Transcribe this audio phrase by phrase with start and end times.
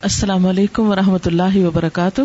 [0.00, 2.20] السلام علیکم ورحمۃ اللہ وبرکاتہ۔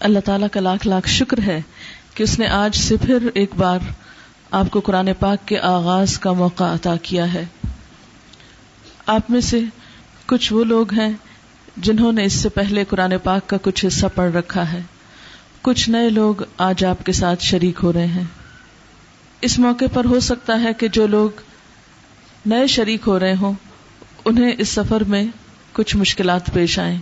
[0.00, 1.62] اللہ تعالیٰ کا لاکھ لاکھ شکر ہے
[2.14, 3.78] کہ اس نے آج سے پھر ایک بار
[4.50, 7.44] آپ کو قرآن پاک کے آغاز کا موقع عطا کیا ہے۔
[9.06, 9.60] آپ میں سے
[10.26, 11.12] کچھ وہ لوگ ہیں
[11.76, 14.80] جنہوں نے اس سے پہلے قرآن پاک کا کچھ حصہ پڑھ رکھا ہے۔
[15.62, 18.24] کچھ نئے لوگ آج آپ کے ساتھ شریک ہو رہے ہیں۔
[19.40, 21.40] اس موقع پر ہو سکتا ہے کہ جو لوگ
[22.46, 23.52] نئے شریک ہو رہے ہوں،
[24.24, 25.24] انہیں اس سفر میں
[25.72, 26.98] کچھ مشکلات پیش آئیں۔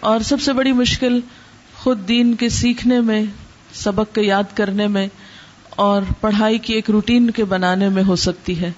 [0.00, 1.20] اور سب سے بڑی مشکل
[1.74, 3.24] خود دین کے سیکھنے میں،
[3.74, 5.08] سبق کے یاد کرنے میں
[5.70, 8.72] اور پڑھائی کی ایک روٹین کے بنانے میں ہو سکتی ہے۔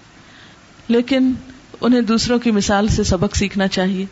[0.89, 1.33] لیکن
[1.81, 4.07] انہیں دوسروں کی مثال سے سبق سیکھنا چاہیے،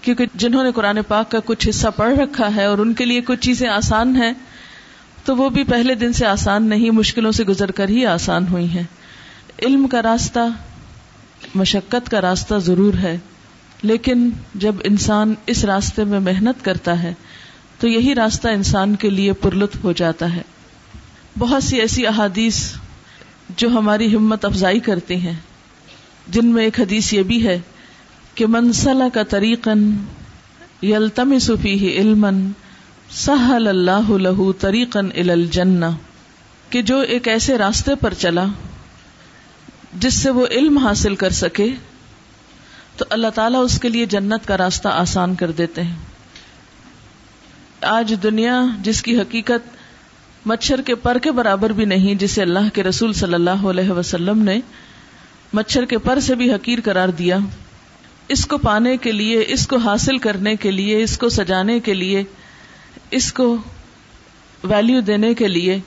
[0.00, 3.20] کیونکہ جنہوں نے قرآن پاک کا کچھ حصہ پڑھ رکھا ہے اور ان کے لیے
[3.20, 4.32] کچھ چیزیں آسان ہیں،
[5.24, 8.68] تو وہ بھی پہلے دن سے آسان نہیں، مشکلوں سے گزر کر ہی آسان ہوئی
[8.68, 8.82] ہیں۔
[9.62, 10.38] علم کا راستہ
[11.54, 13.16] مشقت کا راستہ ضرور ہے،
[13.82, 17.12] لیکن جب انسان اس راستے میں محنت کرتا ہے،
[17.80, 20.42] تو یہی راستہ انسان کے لیے پرلطف ہو جاتا ہے۔
[21.38, 22.60] بہت سی ایسی احادیث
[23.56, 25.34] جو ہماری ہمت افزائی کرتی ہیں،
[26.28, 27.58] جن میں ایک حدیث یہ بھی ہے
[28.34, 29.90] کہ منسلح کا طریقن
[30.82, 32.26] یلتم صفی علم
[33.10, 35.90] سہل اللہ لہو طریقن الجنہ،
[36.70, 38.44] کہ جو ایک ایسے راستے پر چلا
[39.94, 41.68] جس سے وہ علم حاصل کر سکے،
[42.96, 45.94] تو اللہ تعالیٰ اس کے لیے جنت کا راستہ آسان کر دیتے ہیں۔
[47.80, 49.76] آج دنیا جس کی حقیقت
[50.46, 54.42] مچھر کے پر کے برابر بھی نہیں، جسے اللہ کے رسول صلی اللہ علیہ وسلم
[54.42, 54.60] نے
[55.52, 57.38] مچھر کے پر سے بھی حقیر قرار دیا۔
[58.28, 61.94] اس کو پانے کے لیے، اس کو حاصل کرنے کے لیے، اس کو سجانے کے
[61.94, 62.22] لیے،
[63.10, 63.56] اس کو
[64.64, 65.78] ویلیو دینے کے لیے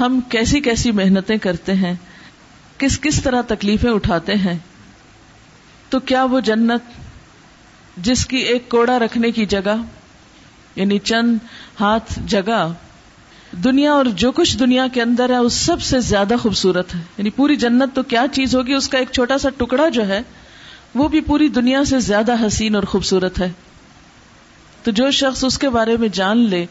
[0.00, 1.94] ہم کیسی کیسی محنتیں کرتے ہیں۔
[2.78, 4.58] کس کس طرح تکلیفیں اٹھاتے ہیں
[5.88, 6.82] تو کیا وہ جنت
[7.96, 9.76] جس کی ایک کوڑا رکھنے کی جگہ
[10.76, 11.38] یعنی چند
[11.80, 12.72] ہاتھ جگہ
[13.64, 17.30] دنیا اور جو کچھ دنیا کے اندر ہے، اس سب سے زیادہ خوبصورت ہے۔ یعنی
[17.30, 20.20] پوری جنت تو کیا چیز ہوگی؟ اس کا ایک چھوٹا سا ٹکڑا جو ہے،
[20.94, 23.52] وہ بھی پوری دنیا سے زیادہ حسین اور خوبصورت ہے۔
[24.82, 26.66] تو جو شخص اس کے بارے میں جان لے،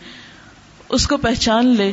[0.90, 1.92] اس کو پہچان لے،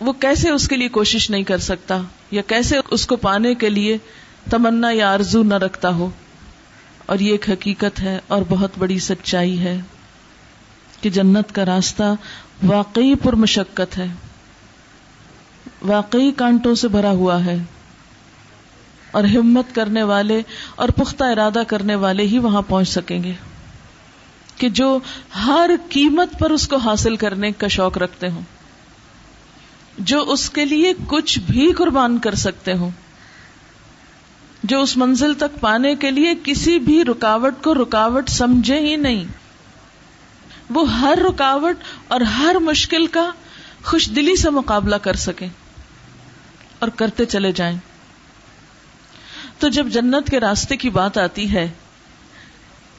[0.00, 1.98] وہ کیسے اس کے لیے کوشش نہیں کر سکتا؟
[2.30, 3.98] یا کیسے اس کو پانے کے لیے
[4.50, 6.10] تمنا یا آرزو نہ رکھتا ہو۔
[7.06, 9.80] اور یہ ایک حقیقت ہے اور بہت بڑی سچائی ہے
[11.00, 12.14] کہ جنت کا راستہ
[12.66, 14.06] واقعی پر مشقت ہے۔
[15.82, 17.56] واقعی کانٹوں سے بھرا ہوا ہے۔
[19.10, 20.42] اور ہمت کرنے والے
[20.74, 23.32] اور پختہ ارادہ کرنے والے ہی وہاں پہنچ سکیں گے۔
[24.56, 24.98] کہ جو
[25.46, 28.55] ہر قیمت پر اس کو حاصل کرنے کا شوق رکھتے ہوں۔
[29.98, 32.90] جو اس کے لیے کچھ بھی قربان کر سکتے ہوں۔
[34.62, 39.24] جو اس منزل تک پانے کے لیے کسی بھی رکاوٹ کو رکاوٹ سمجھے ہی نہیں۔
[40.70, 41.76] وہ ہر رکاوٹ
[42.08, 43.30] اور ہر مشکل کا
[43.84, 45.48] خوش دلی سے مقابلہ کر سکیں
[46.78, 47.78] اور کرتے چلے جائیں۔
[49.58, 51.70] تو جب جنت کے راستے کی بات آتی ہے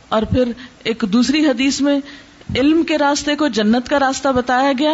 [0.09, 0.51] اور پھر
[0.83, 1.99] ایک دوسری حدیث میں
[2.55, 4.93] علم کے راستے کو جنت کا راستہ بتایا گیا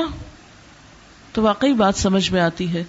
[1.33, 2.83] تو واقعی بات سمجھ میں آتی ہے۔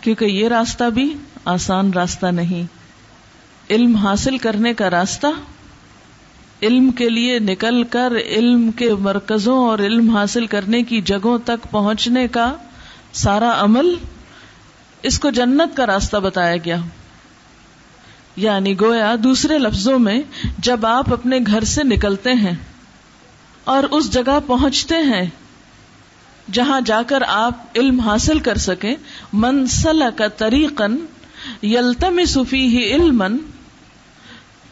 [0.00, 1.14] کیونکہ یہ راستہ بھی
[1.44, 2.62] آسان راستہ نہیں۔
[3.70, 5.26] علم حاصل کرنے کا راستہ
[6.62, 11.70] علم کے لیے نکل کر علم کے مرکزوں اور علم حاصل کرنے کی جگہوں تک
[11.70, 12.52] پہنچنے کا
[13.12, 13.94] سارا عمل
[15.02, 16.76] اس کو جنت کا راستہ بتایا گیا۔
[18.36, 20.22] یعنی گویا دوسرے لفظوں میں
[20.58, 22.56] جب آپ اپنے گھر سے نکلتے ہیں
[23.64, 25.30] اور اس جگہ پہنچتے ہیں
[26.52, 28.94] جہاں جا کر آپ علم حاصل کر سکیں
[29.32, 30.96] منسل کا طریقن
[31.62, 33.22] یلتم صفی ہی علم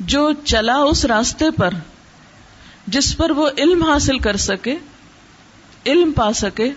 [0.01, 1.75] جو چلا اس راستے پر،
[2.87, 4.75] جس پر وہ علم حاصل کر سکے،
[5.87, 6.71] علم پا سکے،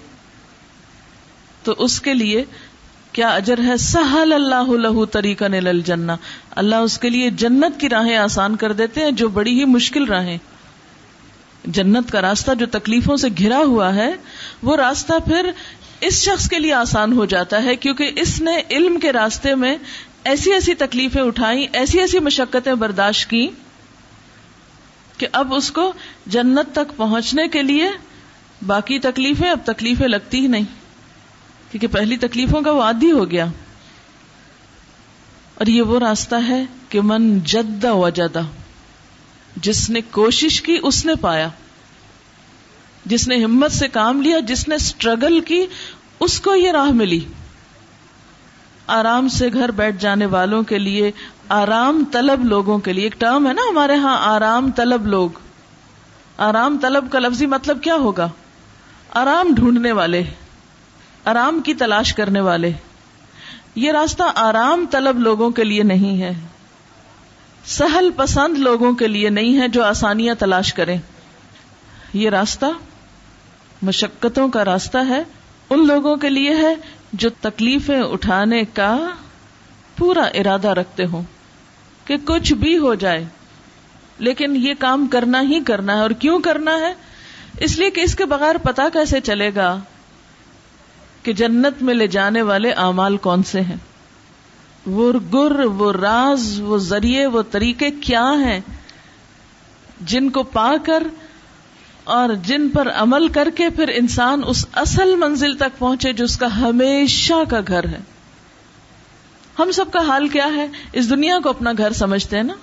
[1.63, 2.43] تو اس کے لیے
[3.11, 6.15] کیا اجر ہے؟ سہل اللہ لہو طریقہ نل جنا
[6.51, 10.05] اللہ اس کے لیے جنت کی راہیں آسان کر دیتے ہیں، جو بڑی ہی مشکل
[10.05, 10.37] راہیں۔
[11.65, 14.09] جنت کا راستہ جو تکلیفوں سے گھرا ہوا ہے
[14.63, 15.51] وہ راستہ پھر
[15.99, 19.77] اس شخص کے لیے آسان ہو جاتا ہے، کیونکہ اس نے علم کے راستے میں
[20.23, 23.49] ایسی ایسی تکلیفیں اٹھائی ایسی ایسی مشقتیں برداشت کی
[25.17, 25.93] کہ اب اس کو
[26.25, 27.89] جنت تک پہنچنے کے لیے
[28.67, 30.63] باقی تکلیفیں، اب تکلیفیں لگتی ہی نہیں۔
[31.71, 33.45] کیونکہ پہلی تکلیفوں کا وہ عادی ہو گیا۔
[35.55, 38.41] اور یہ وہ راستہ ہے کہ من جدا وجدہ،
[39.55, 41.49] جس نے کوشش کی اس نے پایا۔
[43.05, 45.65] جس نے ہمت سے کام لیا، جس نے اسٹرگل کی،
[46.19, 47.19] اس کو یہ راہ ملی۔
[48.87, 51.11] آرام سے گھر بیٹھ جانے والوں کے لیے،
[51.49, 55.29] آرام طلب لوگوں کے لیے، ایک ٹرم ہے نا ہمارے ہاں آرام طلب لوگ۔
[56.37, 58.29] آرام طلب کا لفظی مطلب کیا ہوگا؟
[59.09, 60.23] آرام ڈھونڈنے والے،
[61.25, 62.71] آرام کی تلاش کرنے والے۔
[63.75, 66.33] یہ راستہ آرام طلب لوگوں کے لیے نہیں ہے۔
[67.65, 70.97] سہل پسند لوگوں کے لیے نہیں ہے جو آسانیاں تلاش کریں۔
[72.13, 72.65] یہ راستہ
[73.83, 75.23] مشقتوں کا راستہ ہے،
[75.69, 76.75] ان لوگوں کے لیے ہے
[77.13, 78.97] جو تکلیفیں اٹھانے کا
[79.97, 81.23] پورا ارادہ رکھتے ہوں
[82.05, 83.25] کہ کچھ بھی ہو جائے،
[84.19, 86.93] لیکن یہ کام کرنا ہی کرنا ہے۔ اور کیوں کرنا ہے؟
[87.59, 89.79] اس لیے کہ اس کے بغیر پتا کیسے چلے گا
[91.23, 93.75] کہ جنت میں لے جانے والے اعمال کون سے ہیں۔
[94.85, 98.59] وہ گر، وہ راز، وہ ذریعے، وہ طریقے کیا ہیں
[100.01, 101.03] جن کو پا کر
[102.03, 106.37] اور جن پر عمل کر کے پھر انسان اس اصل منزل تک پہنچے جو اس
[106.37, 107.99] کا ہمیشہ کا گھر ہے۔
[109.59, 112.53] ہم سب کا حال کیا ہے؟ اس دنیا کو اپنا گھر سمجھتے ہیں نا؟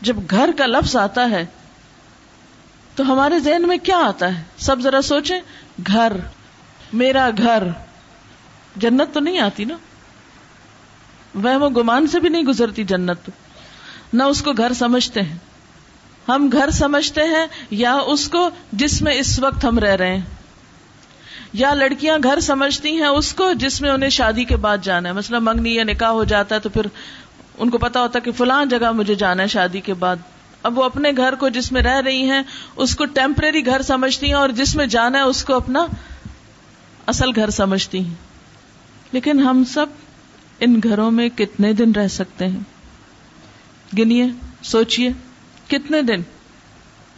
[0.00, 1.46] جب گھر کا لفظ آتا ہے،
[2.94, 5.40] تو ہمارے ذہن میں کیا آتا ہے؟ سب ذرا سوچیں،
[5.86, 6.12] گھر،
[6.92, 7.62] میرا گھر۔
[8.76, 9.76] جنت تو نہیں آتی نا؟
[11.34, 13.30] وہ گمان سے بھی نہیں گزرتی جنت۔
[14.12, 15.36] نہ اس کو گھر سمجھتے ہیں۔
[16.34, 20.24] ہم گھر سمجھتے ہیں یا اس کو جس میں اس وقت ہم رہ رہے ہیں۔
[21.52, 25.14] یا لڑکیاں گھر سمجھتی ہیں اس کو جس میں انہیں شادی کے بعد جانا ہے۔
[25.14, 26.86] مثلا منگنی یا نکاح ہو جاتا ہے تو پھر
[27.58, 30.16] ان کو پتا ہوتا ہے کہ فلاں جگہ مجھے جانا ہے شادی کے بعد۔
[30.62, 32.42] اب وہ اپنے گھر کو جس میں رہ رہی ہیں،
[32.76, 35.86] اس کو ٹیمپرری گھر سمجھتی ہیں اور جس میں جانا ہے اس کو اپنا
[37.06, 38.14] اصل گھر سمجھتی ہیں۔
[39.12, 39.86] لیکن ہم سب
[40.60, 42.60] ان گھروں میں کتنے دن رہ سکتے ہیں؟
[43.98, 44.26] گنیے
[44.62, 45.10] سوچیے
[45.70, 46.22] کتنے دن؟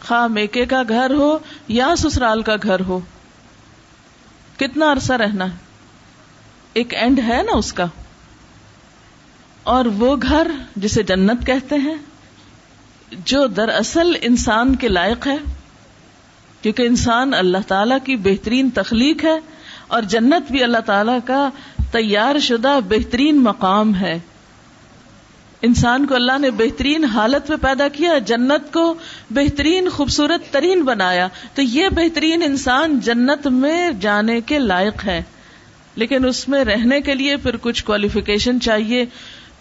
[0.07, 2.99] خواہ میکے کا گھر ہو یا سسرال کا گھر ہو۔
[4.57, 5.57] کتنا عرصہ رہنا ہے؟
[6.73, 7.85] ایک اینڈ ہے نا اس کا۔
[9.63, 11.95] اور وہ گھر جسے جنت کہتے ہیں،
[13.25, 15.37] جو دراصل انسان کے لائق ہے،
[16.61, 19.39] کیونکہ انسان اللہ تعالی کی بہترین تخلیق ہے
[19.87, 21.49] اور جنت بھی اللہ تعالی کا
[21.91, 24.19] تیار شدہ بہترین مقام ہے۔
[25.63, 28.93] انسان کو اللہ نے بہترین حالت میں پیدا کیا، جنت کو
[29.29, 35.23] بہترین خوبصورت ترین بنایا۔ تو یہ بہترین انسان جنت میں جانے کے لائق ہے۔
[35.95, 39.05] لیکن اس میں رہنے کے لیے پھر کچھ کوالیفیکیشن چاہیے،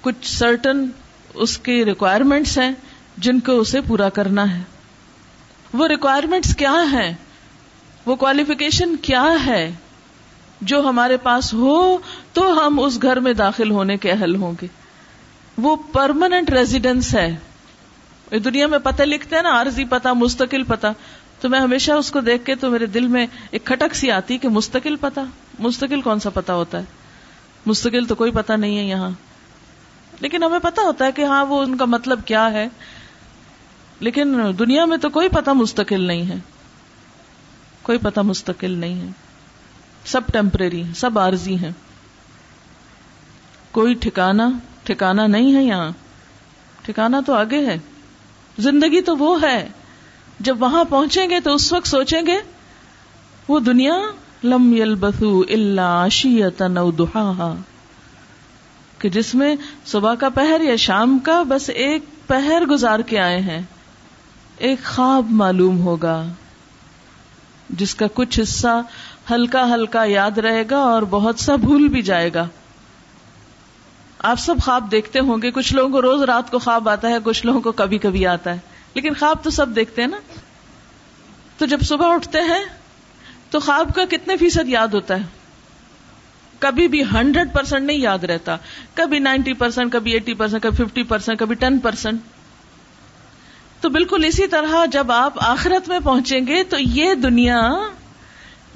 [0.00, 0.87] کچھ سرٹن
[1.34, 2.72] اس کی ریکوائرمنٹس ہیں
[3.16, 4.62] جن کو اسے پورا کرنا ہے۔
[5.72, 7.12] وہ ریکوائرمنٹس کیا ہیں؟
[8.06, 9.72] وہ کوالیفیکیشن کیا ہے؟
[10.60, 11.99] جو ہمارے پاس ہو
[12.32, 14.81] تو ہم اس گھر میں داخل ہونے کے اہل ہوں گے۔
[15.58, 17.37] وہ پرماننٹ ریزیڈینس ہے۔
[18.38, 20.93] دنیا میں پتہ لکھتے ہیں نا، عارضی پتا مستقل پتا
[21.40, 24.38] تو میں ہمیشہ اس کو دیکھ کے تو میرے دل میں ایک کھٹک سی آتی
[24.38, 25.25] کہ مستقل پتا
[25.58, 26.84] مستقل کون سا پتا ہوتا ہے؟
[27.66, 29.10] مستقل تو کوئی پتا نہیں ہے یہاں۔
[30.20, 32.69] لیکن ہمیں پتا ہوتا ہے کہ ہاں وہ ان کا مطلب کیا ہے۔
[34.00, 36.37] لیکن دنیا میں تو کوئی پتا مستقل نہیں ہے۔
[37.82, 39.10] کوئی پتا مستقل نہیں ہے۔
[40.04, 41.72] سب ٹیمپرری سب عارضی ہیں۔
[43.72, 44.50] کوئی ٹھکانا
[44.84, 45.90] ٹھکانا نہیں ہے یہاں۔
[46.82, 47.79] ٹھکانا تو آگے ہے۔
[48.58, 49.69] زندگی تو وہ ہے۔
[50.40, 52.37] جب وہاں پہنچیں گے تو اس وقت سوچیں گے،
[53.49, 53.96] وہ دنیا
[54.44, 56.06] لم یل بسو اللہ
[58.99, 59.56] کہ جس میں
[59.87, 63.62] صبح کا پہر یا شام کا بس ایک پہر گزار کے آئے ہیں۔
[64.57, 66.26] ایک خواب معلوم ہوگا۔
[67.71, 68.83] جس کا کچھ حصہ
[69.30, 72.49] ہلکا ہلکا یاد رہے گا اور بہت سا بھول بھی جائے گا۔
[74.23, 77.17] آپ سب خواب دیکھتے ہوں گے، کچھ لوگوں کو روز رات کو خواب آتا ہے،
[77.25, 78.59] کچھ لوگوں کو کبھی کبھی آتا ہے۔
[78.95, 80.17] لیکن خواب تو سب دیکھتے ہیں نا۔
[81.59, 82.64] تو جب صبح اٹھتے ہیں،
[83.50, 85.23] تو خواب کا کتنے فیصد یاد ہوتا ہے؟
[86.59, 88.57] کبھی بھی ہنڈریڈ پرسینٹ نہیں یاد رہتا۔
[88.95, 92.21] کبھی نائنٹی پرسینٹ کبھی ایٹی پرسینٹ کبھی ففٹی پرسینٹ کبھی ٹین پرسینٹ
[93.81, 97.73] تو بالکل اسی طرح جب آپ آخرت میں پہنچیں گے، تو یہ دنیا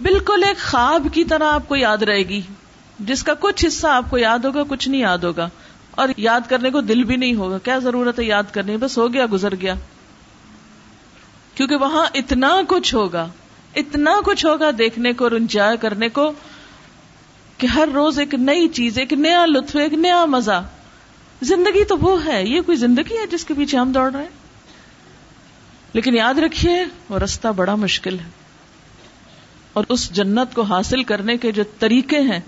[0.02, 2.40] بالکل ایک خواب کی طرح آپ کو یاد رہے گی۔
[2.98, 5.48] جس کا کچھ حصہ آپ کو یاد ہوگا، کچھ نہیں یاد ہوگا۔
[5.90, 9.12] اور یاد کرنے کو دل بھی نہیں ہوگا۔ کیا ضرورت ہے یاد کرنے بس ہو
[9.12, 9.74] گیا، گزر گیا۔
[11.54, 13.28] کیونکہ وہاں اتنا کچھ ہوگا،
[13.76, 16.32] اتنا کچھ ہوگا دیکھنے کو اور انجوائے کرنے کو
[17.58, 20.64] کہ ہر روز ایک نئی چیز، ایک نیا لطف، ایک نیا مزہ۔
[21.42, 24.30] زندگی تو وہ ہے، یہ کوئی زندگی ہے جس کے پیچھے ہم دوڑ رہے ہیں؟
[25.92, 28.28] لیکن یاد رکھیے، وہ رستہ بڑا مشکل ہے۔
[29.72, 32.40] اور اس جنت کو حاصل کرنے کے جو طریقے ہیں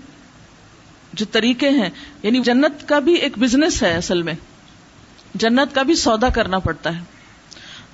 [1.13, 1.89] جو طریقے ہیں
[2.23, 4.33] یعنی جنت کا بھی ایک بزنس ہے اصل میں۔
[5.35, 7.01] جنت کا بھی سودا کرنا پڑتا ہے۔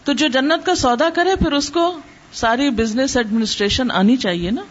[0.03, 1.99] تو جو جنت کا سودا کرے، پھر اس کو
[2.33, 4.61] ساری بزنس ایڈمنسٹریشن آنی چاہیے نا۔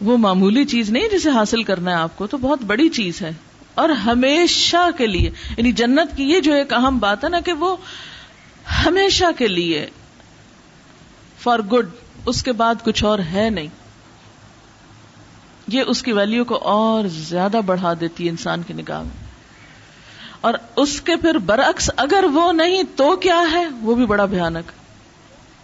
[0.00, 3.30] وہ معمولی چیز نہیں جسے حاصل کرنا ہے آپ کو، تو بہت بڑی چیز ہے۔
[3.74, 7.52] اور ہمیشہ کے لیے یعنی جنت کی یہ جو ایک اہم بات ہے نا کہ
[7.52, 7.76] وہ
[8.86, 9.86] ہمیشہ کے لیے
[11.38, 11.88] فار گڈ
[12.26, 13.66] اس کے بعد کچھ اور ہے نہیں۔
[15.68, 19.28] یہ اس کی ویلو کو اور زیادہ بڑھا دیتی ہے انسان کی نگاہ میں۔
[20.40, 24.72] اور اس کے پھر برعکس اگر وہ نہیں تو کیا ہے؟ وہ بھی بڑا بھیانک۔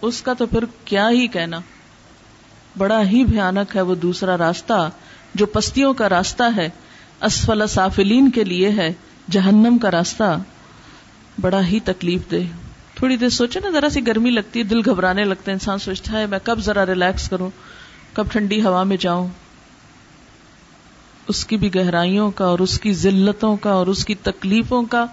[0.01, 1.59] اس کا تو پھر کیا ہی کہنا۔
[2.77, 4.89] بڑا ہی بھیانک ہے وہ دوسرا راستہ
[5.35, 6.69] جو پستیوں کا راستہ ہے۔
[7.21, 8.93] اسفل سافلین کے لیے ہے۔
[9.31, 10.39] جہنم کا راستہ
[11.41, 12.43] بڑا ہی تکلیف دے
[12.95, 16.11] تھوڑی دیر سوچے نا، ذرا سی گرمی لگتی ہے، دل گھبرانے لگتا ہے انسان سوچتا
[16.11, 17.49] ہے میں کب ذرا ریلیکس کروں،
[18.13, 19.27] کب ٹھنڈی ہوا میں جاؤں۔
[21.27, 25.05] اس کی بھی گہرائیوں کا اور اس کی ذلتوں کا اور اس کی تکلیفوں کا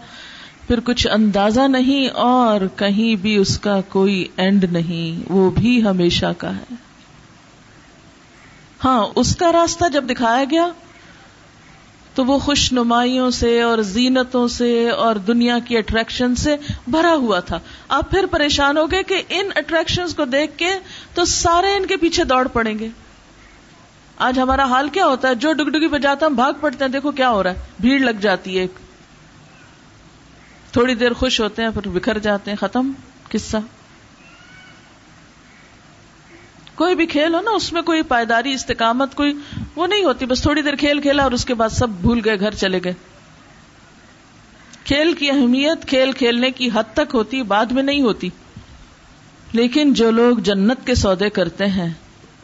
[0.66, 6.32] پھر کچھ اندازہ نہیں اور کہیں بھی اس کا کوئی اینڈ نہیں، وہ بھی ہمیشہ
[6.38, 6.74] کا ہے۔
[8.84, 10.68] ہاں اس کا راستہ جب دکھایا گیا
[12.14, 16.56] تو وہ خوش نمائیوں سے اور زینتوں سے اور دنیا کی اٹریکشن سے
[16.88, 20.68] بھرا ہوا تھا۔ آپ پھر پریشان ہو گئے کہ ان اٹریکشن کو دیکھ کے
[21.14, 22.88] تو سارے ان کے پیچھے دوڑ پڑیں گے۔
[24.16, 27.10] آج ہمارا حال کیا ہوتا ہے؟ جو ڈگ ڈگی بجاتا ہم بھاگ پڑتے ہیں، دیکھو
[27.10, 28.72] کیا ہو رہا ہے۔ بھیڑ لگ جاتی ہے۔ ایک
[30.72, 32.92] تھوڑی دیر خوش ہوتے ہیں، پھر بکھر جاتے ہیں۔ ختم
[33.28, 33.56] قصہ۔
[36.74, 39.38] کوئی بھی کھیل ہو نا، اس میں کوئی پائیداری، استقامت کوئی
[39.76, 42.40] وہ نہیں ہوتی۔ بس تھوڑی دیر کھیل کھیلا اور اس کے بعد سب بھول گئے،
[42.40, 42.92] گھر چلے گئے۔
[44.84, 48.28] کھیل کی اہمیت کھیل کھیلنے کی حد تک ہوتی، بعد میں نہیں ہوتی۔
[49.52, 51.92] لیکن جو لوگ جنت کے سودے کرتے ہیں،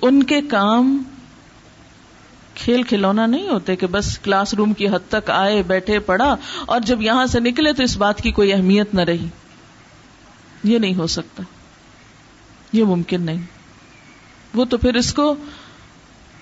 [0.03, 1.03] ان کے کام
[2.59, 6.37] کھیل کھلونا نہیں ہوتے کہ بس کلاس روم کی حد تک آئے، بیٹھے پڑا
[6.67, 9.29] اور جب یہاں سے نکلے تو اس بات کی کوئی اہمیت نہ رہی۔
[10.65, 11.43] یہ نہیں ہو سکتا۔
[12.73, 13.43] یہ ممکن نہیں۔
[14.55, 15.35] وہ تو پھر اس کو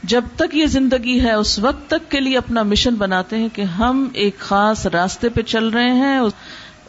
[0.02, 3.62] جب تک یہ زندگی ہے، اس وقت تک کے لیے اپنا مشن بناتے ہیں کہ
[3.62, 6.18] ہم ایک خاص راستے پہ چل رہے ہیں۔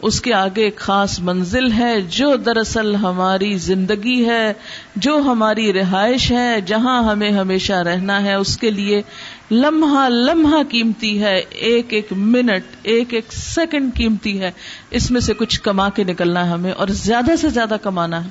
[0.02, 4.52] اس کے آگے ایک خاص منزل ہے جو دراصل ہماری زندگی ہے،
[4.96, 9.02] جو ہماری رہائش ہے، جہاں ہمیں ہمیشہ رہنا ہے۔ اس کے لیے
[9.50, 14.50] لمحہ لمحہ قیمتی ہے، ایک ایک منٹ، ایک ایک سیکنڈ قیمتی ہے۔
[14.90, 18.28] اس میں سے کچھ کما کے نکلنا ہے ہمیں اور زیادہ سے زیادہ کمانا ہے۔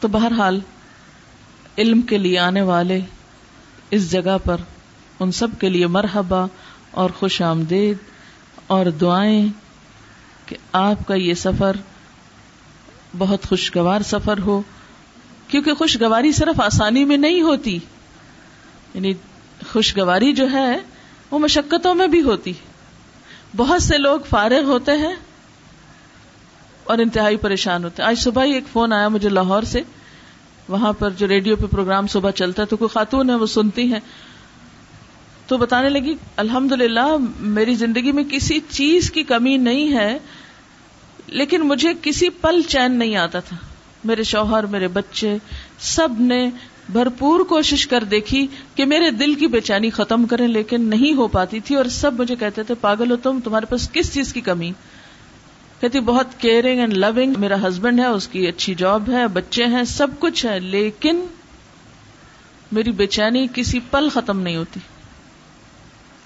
[0.00, 0.60] تو بہرحال،
[1.78, 3.00] علم کے لیے آنے والے
[3.90, 4.56] اس جگہ پر
[5.20, 6.46] ان سب کے لیے مرحبا
[6.90, 7.96] اور خوش آمدید
[8.66, 9.61] اور دعائیں۔
[10.52, 11.76] کہ آپ کا یہ سفر
[13.18, 14.62] بہت خوشگوار سفر ہو،
[15.48, 17.78] کیونکہ خوشگواری صرف آسانی میں نہیں ہوتی
[18.94, 19.12] یعنی
[19.72, 20.76] خوشگواری جو ہے
[21.30, 22.52] وہ مشقتوں میں بھی ہوتی۔
[23.56, 25.16] بہت سے لوگ فارغ ہوتے ہیں
[26.84, 29.80] اور انتہائی پریشان ہوتے ہیں۔ آج صبح ہی ایک فون آیا مجھے لاہور سے،
[30.68, 33.92] وہاں پر جو ریڈیو پہ پروگرام صبح چلتا ہے تو کوئی خاتون ہے، وہ سنتی
[33.92, 34.00] ہیں۔
[35.46, 40.18] تو بتانے لگی الحمد للہ میری زندگی میں کسی چیز کی کمی نہیں ہے
[41.32, 43.56] لیکن مجھے کسی پل چین نہیں آتا تھا۔
[44.04, 45.36] میرے شوہر، میرے بچے
[45.78, 46.50] سب نے
[46.88, 51.28] بھرپور کوشش کر دیکھی کہ میرے دل کی بے چینی ختم کریں، لیکن نہیں ہو
[51.28, 54.40] پاتی تھی اور سب مجھے کہتے تھے، پاگل ہو تم، تمہارے پاس کس چیز کی
[54.40, 54.72] کمی؟
[55.80, 59.84] کہتی، بہت کیئرنگ اینڈ لونگ میرا ہسبینڈ ہے، اس کی اچھی جاب ہے، بچے ہیں،
[59.84, 61.20] سب کچھ ہے، لیکن
[62.72, 64.80] میری بے چینی کسی پل ختم نہیں ہوتی۔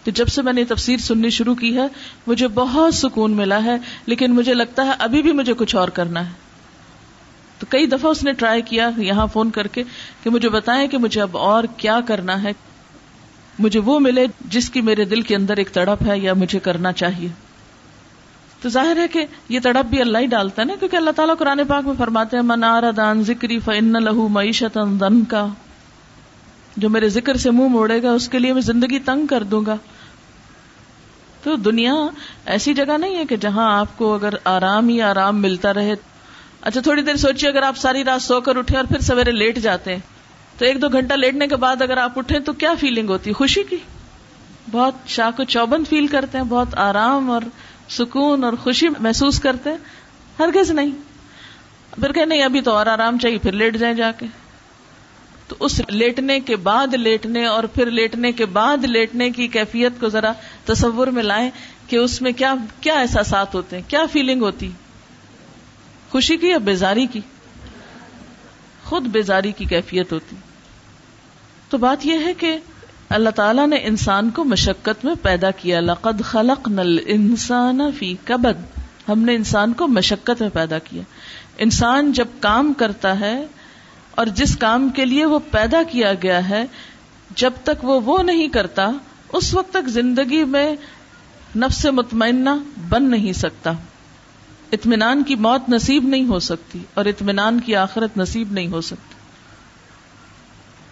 [0.07, 1.87] تو جب سے میں نے تفسیر سننی شروع کی ہے،
[2.27, 6.27] مجھے بہت سکون ملا ہے، لیکن مجھے لگتا ہے ابھی بھی مجھے کچھ اور کرنا
[6.27, 6.33] ہے۔
[7.59, 9.83] تو کئی دفعہ اس نے ٹرائی کیا یہاں فون کر کے
[10.23, 12.53] کہ مجھے بتائیں کہ مجھے اب اور کیا کرنا ہے۔
[13.59, 16.93] مجھے وہ ملے جس کی میرے دل کے اندر ایک تڑپ ہے یا مجھے کرنا
[16.93, 17.29] چاہیے۔
[18.63, 21.37] تو ظاہر ہے کہ یہ تڑپ بھی اللہ ہی ڈالتا ہے نا، کیونکہ اللہ تعالیٰ
[21.39, 25.47] قرآن پاک میں فرماتے ہیں منار دان ذکری فن لہو معیشت دن کا
[26.77, 29.63] جو میرے ذکر سے منہ موڑے گا، اس کے لیے میں زندگی تنگ کر دوں
[29.67, 29.77] گا۔
[31.47, 31.95] تو دنیا
[32.47, 35.95] ایسی جگہ نہیں ہے کہ جہاں آپ کو اگر آرام ہی آرام ملتا رہے۔
[36.61, 39.59] اچھا تھوڑی دیر سوچیے، اگر آپ ساری رات سو کر اٹھے اور پھر سویرے لیٹ
[39.59, 39.99] جاتے ہیں،
[40.59, 43.35] تو ایک دو گھنٹہ لیٹنے کے بعد اگر آپ اٹھیں تو کیا فیلنگ ہوتی؟ ہے
[43.35, 43.77] خوشی کی۔
[44.71, 47.43] بہت شاہ کو چوبند فیل کرتے ہیں، بہت آرام اور
[47.89, 49.79] سکون اور خوشی محسوس کرتے ہیں۔
[50.39, 50.91] ہرگز نہیں۔
[51.91, 54.27] پھر کہ نہیں، ابھی تو اور آرام چاہیے، پھر لیٹ جائیں جا کے۔
[55.49, 60.09] تو اس لیٹنے کے بعد لیٹنے اور پھر لیٹنے کے بعد لیٹنے کی کیفیت کو
[60.09, 60.33] ذرا
[60.65, 61.51] تصور میں لائیں
[61.87, 64.71] کہ اس میں کیا کیا احساسات ہوتے ہیں، کیا فیلنگ ہوتی؟
[66.11, 67.21] خوشی کی یا بیزاری کی؟
[68.85, 70.37] خود بیزاری کی کیفیت ہوتی۔
[71.69, 72.57] تو بات یہ ہے کہ
[73.09, 78.79] اللہ تعالیٰ نے انسان کو مشقت میں پیدا کیا، لقد خلق نل انسان فی کبد۔
[79.09, 81.03] ہم نے انسان کو مشقت میں پیدا کیا۔
[81.59, 83.47] انسان جب کام کرتا ہے
[84.17, 86.65] اور جس کام کے لیے وہ پیدا کیا گیا ہے،
[87.37, 88.91] جب تک وہ وہ نہیں کرتا،
[89.33, 90.77] اس وقت تک زندگی میں
[91.57, 92.51] نفس مطمئنہ
[92.89, 93.73] بن نہیں سکتا۔
[94.73, 99.17] اطمینان کی موت نصیب نہیں ہو سکتی اور اطمینان کی آخرت نصیب نہیں ہو سکتی۔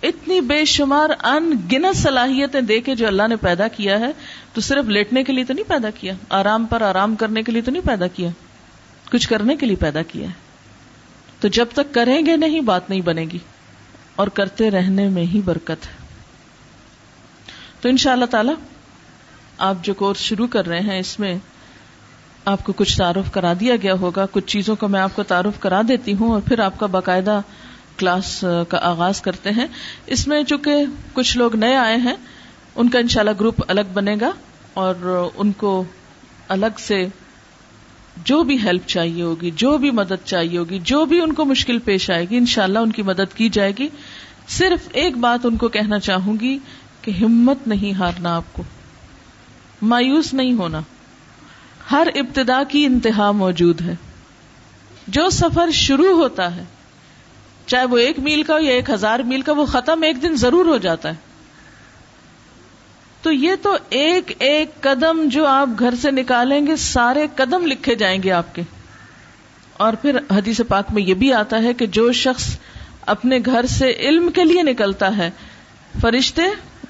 [0.08, 4.12] اتنی بے شمار ان گنت صلاحیتیں دے کے جو اللہ نے پیدا کیا ہے،
[4.52, 7.62] تو صرف لیٹنے کے لیے تو نہیں پیدا کیا، آرام پر آرام کرنے کے لیے
[7.62, 8.28] تو نہیں پیدا کیا،
[9.12, 10.43] کچھ کرنے کے لیے پیدا کیا ہے۔
[11.44, 13.38] تو جب تک کریں گے نہیں، بات نہیں بنے گی۔
[14.16, 16.06] اور کرتے رہنے میں ہی برکت ہے۔
[17.80, 18.52] تو ان شاء اللہ تعالی،
[19.58, 21.34] آپ جو کورس شروع کر رہے ہیں، اس میں
[22.44, 25.60] آپ کو کچھ تعارف کرا دیا گیا ہوگا۔ کچھ چیزوں کا میں آپ کو تعارف
[25.60, 27.40] کرا دیتی ہوں اور پھر آپ کا باقاعدہ
[27.96, 29.66] کلاس کا آغاز کرتے ہیں۔
[30.06, 30.76] اس میں چونکہ
[31.12, 32.16] کچھ لوگ نئے آئے ہیں،
[32.74, 34.30] ان کا انشاءاللہ گروپ الگ بنے گا
[34.74, 35.84] اور ان کو
[36.48, 37.06] الگ سے
[38.16, 41.78] جو بھی ہیلپ چاہیے ہوگی، جو بھی مدد چاہیے ہوگی، جو بھی ان کو مشکل
[41.78, 43.88] پیش آئے گی، انشاءاللہ ان کی مدد کی جائے گی۔
[44.48, 46.58] صرف ایک بات ان کو کہنا چاہوں گی
[47.02, 48.62] کہ ہمت نہیں ہارنا آپ کو۔
[49.82, 50.80] مایوس نہیں ہونا۔
[51.90, 53.94] ہر ابتدا کی انتہا موجود ہے۔
[55.08, 56.64] جو سفر شروع ہوتا ہے،
[57.66, 60.36] چاہے وہ ایک میل کا ہو یا ایک ہزار میل کا، وہ ختم ایک دن
[60.36, 61.14] ضرور ہو جاتا ہے۔
[63.24, 67.94] تو یہ تو ایک ایک قدم جو آپ گھر سے نکالیں گے، سارے قدم لکھے
[67.94, 68.62] جائیں گے آپ کے۔
[69.72, 72.58] اور پھر حدیث پاک میں یہ بھی آتا ہے کہ جو شخص
[73.00, 75.30] اپنے گھر سے علم کے لیے نکلتا ہے،
[76.00, 76.42] فرشتے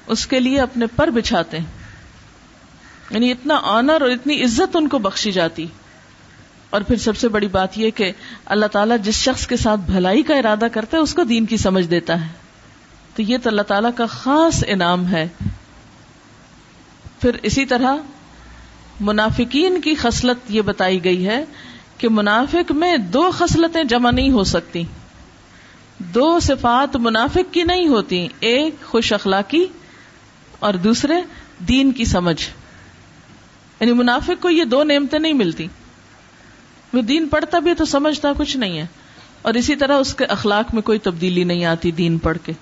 [0.07, 1.65] اس کے لیے اپنے پر بچھاتے ہیں۔
[3.09, 5.65] یعنی اتنا آنر اور اتنی عزت ان کو بخشی جاتی۔
[6.69, 8.11] اور پھر سب سے بڑی بات یہ کہ
[8.45, 11.57] اللہ تعالیٰ جس شخص کے ساتھ بھلائی کا ارادہ کرتا ہے، اس کو دین کی
[11.57, 12.27] سمجھ دیتا ہے۔
[13.15, 15.27] تو یہ تو اللہ تعالیٰ کا خاص انعام ہے۔
[17.25, 17.95] پھر اسی طرح
[18.99, 21.45] منافقین کی خصلت یہ بتائی گئی ہے
[21.97, 24.83] کہ منافق میں دو خصلتیں جمع نہیں ہو سکتی۔
[25.99, 29.65] دو صفات منافق کی نہیں ہوتی، ایک خوش اخلاقی
[30.59, 31.13] اور دوسرے
[31.59, 32.47] دین کی سمجھ۔
[33.79, 35.67] یعنی منافق کو یہ دو نعمتیں نہیں ملتی۔
[36.93, 38.85] وہ دین پڑھتا بھی تو سمجھتا کچھ نہیں ہے۔
[39.41, 42.53] اور اسی طرح اس کے اخلاق میں کوئی تبدیلی نہیں آتی دین پڑھ کے۔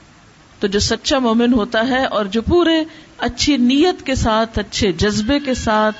[0.63, 2.83] تو جو سچا مومن ہوتا ہے اور جو پورے
[3.17, 5.95] اچھی نیت کے ساتھ، اچھے جذبے کے ساتھ،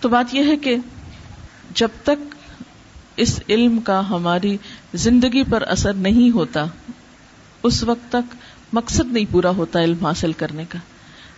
[0.00, 0.76] تو بات یہ ہے کہ
[1.74, 2.34] جب تک
[3.16, 4.56] اس علم کا ہماری
[4.94, 6.64] زندگی پر اثر نہیں ہوتا،
[7.62, 8.34] اس وقت تک
[8.72, 10.78] مقصد نہیں پورا ہوتا علم حاصل کرنے کا۔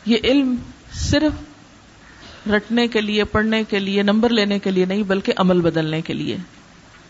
[0.06, 0.54] یہ علم
[0.92, 6.00] صرف رٹنے کے لیے، پڑھنے کے لیے، نمبر لینے کے لیے نہیں، بلکہ عمل بدلنے
[6.00, 6.36] کے لیے۔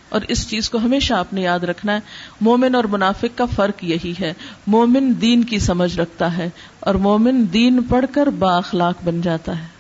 [0.09, 2.01] اور اس چیز کو ہمیشہ آپ نے یاد رکھنا ہے۔
[2.40, 4.33] مومن اور منافق کا فرق یہی ہے۔
[4.66, 9.59] مومن دین کی سمجھ رکھتا ہے اور مومن دین پڑھ کر با اخلاق بن جاتا
[9.59, 9.77] ہے۔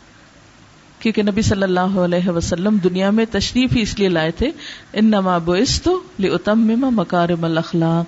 [0.98, 4.50] کیونکہ نبی صلی اللہ علیہ وسلم دنیا میں تشریف ہی اس لیے لائے تھے
[4.92, 6.60] ان نما بوستو لتم
[6.96, 8.04] مکارم الاخلاق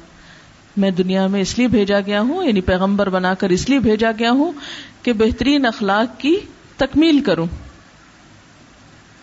[0.78, 4.10] میں دنیا میں اس لیے بھیجا گیا ہوں یعنی پیغمبر بنا کر اس لیے بھیجا
[4.18, 4.52] گیا ہوں
[5.02, 6.36] کہ بہترین اخلاق کی
[6.76, 7.46] تکمیل کروں۔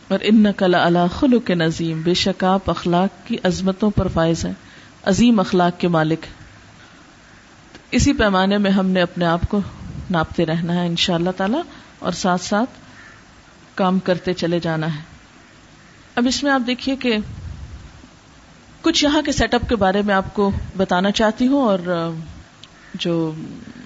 [0.07, 4.53] اور ان نقل اللہ کے نظیم، بے شک آپ اخلاق کی عظمتوں پر فائز ہیں،
[5.03, 6.25] عظیم اخلاق کے مالک
[7.91, 9.59] اسی پیمانے میں ہم نے اپنے آپ کو
[10.09, 11.57] ناپتے رہنا ہے ان شاء اللہ تعالی،
[11.99, 12.69] اور ساتھ ساتھ
[13.75, 15.01] کام کرتے چلے جانا ہے۔
[16.15, 17.17] اب اس میں آپ دیکھیے کہ
[18.81, 22.11] کچھ یہاں کے سیٹ اپ کے بارے میں آپ کو بتانا چاہتی ہوں، اور
[22.99, 23.31] جو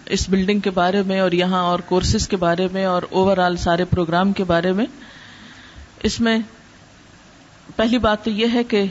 [0.05, 3.58] اس بلڈنگ کے بارے میں اور یہاں اور کورسز کے بارے میں اور اوور آل
[3.58, 4.86] سارے پروگرام کے بارے میں
[6.04, 6.40] اس میں
[7.76, 8.86] پہلی بات تو یہ ہے کہ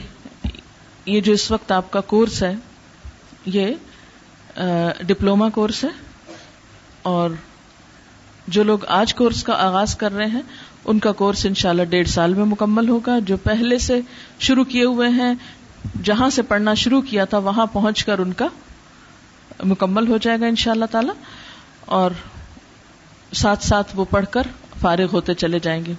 [1.05, 2.55] یہ جو اس وقت آپ کا کورس ہے،
[3.45, 3.67] یہ
[5.07, 5.89] ڈپلوما کورس ہے
[7.01, 7.29] اور
[8.47, 10.41] جو لوگ آج کورس کا آغاز کر رہے ہیں،
[10.85, 14.01] ان کا کورس انشاءاللہ اللہ ڈیڑھ سال میں مکمل ہوگا۔ جو پہلے سے
[14.39, 15.33] شروع کیے ہوئے ہیں،
[16.03, 18.47] جہاں سے پڑھنا شروع کیا تھا، وہاں پہنچ کر ان کا
[19.63, 21.11] مکمل ہو جائے گا ان شاء اللہ تعالی۔
[21.85, 22.11] اور
[23.33, 24.41] ساتھ ساتھ وہ پڑھ کر
[24.79, 25.93] فارغ ہوتے چلے جائیں گے۔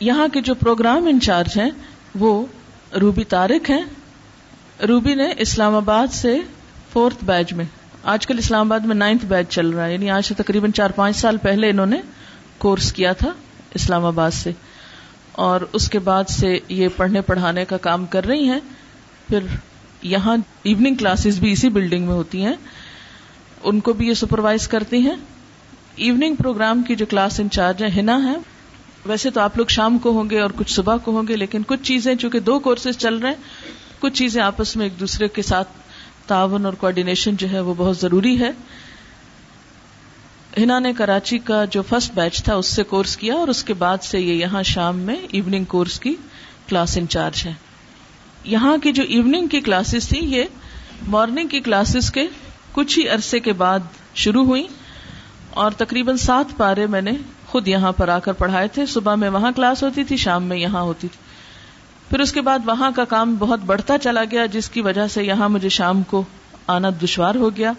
[0.00, 1.70] یہاں کے جو پروگرام انچارج ہیں،
[2.14, 2.46] وہ
[3.00, 3.84] روبی تارک ہیں۔
[4.88, 6.38] روبی نے اسلام آباد سے
[6.92, 7.64] فورتھ بیچ میں،
[8.02, 10.90] آج کل اسلام آباد میں نائنتھ بیچ چل رہا ہے یعنی آج سے تقریباً چار
[10.90, 12.00] پانچ سال پہلے انہوں نے
[12.58, 13.28] کورس کیا تھا
[13.74, 14.52] اسلام آباد سے۔
[15.32, 18.60] اور اس کے بعد سے یہ پڑھنے پڑھانے کا کام کر رہی ہیں۔
[19.28, 19.38] پھر
[20.02, 22.56] یہاں ایوننگ کلاسز بھی اسی بلڈنگ میں ہوتی ہیں۔
[23.64, 25.16] ان کو بھی یہ سپروائز کرتی ہیں۔
[25.96, 28.36] ایوننگ پروگرام کی جو کلاس انچارج ہے ہنا ہے
[29.06, 31.62] ویسے تو آپ لوگ شام کو ہوں گے اور کچھ صبح کو ہوں گے، لیکن
[31.66, 35.42] کچھ چیزیں چونکہ دو کورسز چل رہے ہیں، کچھ چیزیں آپس میں ایک دوسرے کے
[35.42, 35.68] ساتھ
[36.26, 38.50] تعاون اور کوآڈینیشن جو ہے وہ بہت ضروری ہے۔
[40.58, 43.74] ہنا نے کراچی کا جو فرسٹ بیچ تھا، اس سے کورس کیا اور اس کے
[43.74, 46.14] بعد سے یہ یہاں شام میں ایوننگ کورس کی
[46.68, 47.52] کلاس انچارج ہے۔
[48.44, 50.44] یہاں کی جو ایوننگ کی کلاسز تھی یہ
[51.08, 52.26] مارننگ کی کلاسز کے
[52.72, 53.78] کچھ ہی عرصے کے بعد
[54.14, 54.66] شروع ہوئی
[55.50, 57.10] اور تقریباً سات پارے میں نے
[57.50, 60.56] خود یہاں پر آ کر پڑھائے تھے۔ صبح میں وہاں کلاس ہوتی تھی، شام میں
[60.56, 61.18] یہاں ہوتی تھی۔
[62.10, 65.24] پھر اس کے بعد وہاں کا کام بہت بڑھتا چلا گیا، جس کی وجہ سے
[65.24, 66.24] یہاں مجھے شام کو
[66.66, 67.72] آنا دشوار ہو گیا۔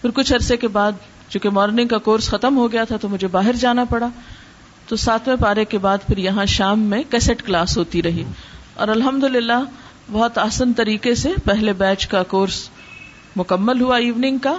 [0.00, 0.92] پھر کچھ عرصے کے بعد
[1.28, 4.08] چونکہ مارننگ کا کورس ختم ہو گیا تھا، تو مجھے باہر جانا پڑا۔
[4.88, 8.24] تو ساتویں پارے کے بعد پھر یہاں شام میں کیسٹ کلاس ہوتی رہی۔
[8.74, 9.62] اور الحمد للہ
[10.12, 12.70] بہت آسن طریقے سے پہلے بیچ کا کورس
[13.36, 14.56] مکمل ہوا۔ ایوننگ کا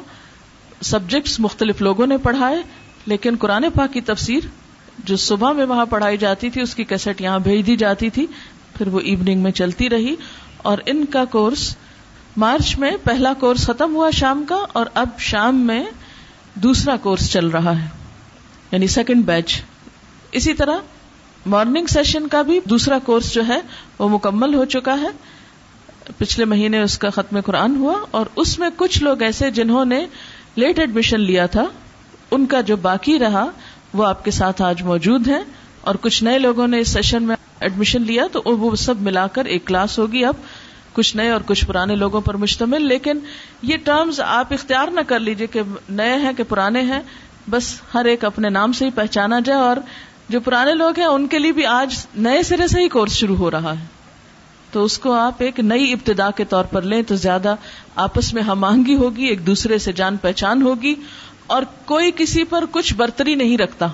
[0.82, 2.64] سبجیکٹس مختلف لوگوں نے پڑھائے۔
[3.06, 4.40] لیکن قرآن پاک کی تفسیر
[5.04, 8.28] جو صبح میں وہاں پڑھائی جاتی تھی، اس کی کیسٹ یہاں بھیج دی جاتی تھی،
[8.78, 10.16] پھر وہ ایوننگ میں چلتی رہی
[10.58, 11.76] اور ان کا کورس
[12.38, 15.84] مارچ میں پہلا کورس ختم ہوا شام کا اور اب شام میں
[16.56, 17.88] دوسرا کورس چل رہا ہے
[18.72, 19.62] یعنی سیکنڈ بیچ
[20.32, 20.78] اسی طرح
[21.46, 23.60] مارننگ سیشن کا بھی دوسرا کورس جو ہے،
[24.00, 25.08] وہ مکمل ہو چکا ہے۔
[26.18, 30.06] پچھلے مہینے اس کا ختم قرآن ہوا اور اس میں کچھ لوگ ایسے جنہوں نے
[30.56, 31.66] لیٹ ایڈمیشن لیا تھا۔
[32.32, 33.50] ان کا جو باقی رہا
[33.94, 35.42] وہ آپ کے ساتھ آج موجود ہیں
[35.82, 39.46] اور کچھ نئے لوگوں نے اس سیشن میں ایڈمیشن لیا تو وہ سب ملا کر
[39.46, 40.34] ایک کلاس ہوگی اب۔
[40.94, 43.20] کچھ نئے اور کچھ پرانے لوگوں پر مشتمل، لیکن
[43.62, 47.02] یہ ٹرمز آپ اختیار نہ کر لیجیے کہ نئے ہیں کہ پرانے ہیں۔
[47.50, 49.78] بس ہر ایک اپنے نام سے ہی پہچانا جائے اور
[50.30, 53.36] جو پرانے لوگ ہیں ان کے لیے بھی آج نئے سرے سے ہی کورس شروع
[53.36, 53.86] ہو رہا ہے۔
[54.72, 57.56] تو اس کو آپ ایک نئی ابتدا کے طور پر لیں تو زیادہ
[57.96, 60.96] آپس میں ہم آہنگی ہوگی، ایک دوسرے سے جان پہچان ہوگی۔
[61.48, 63.88] اور کوئی کسی پر کچھ برتری نہیں رکھتا۔